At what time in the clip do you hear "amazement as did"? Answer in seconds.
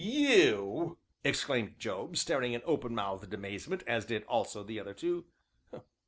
3.35-4.23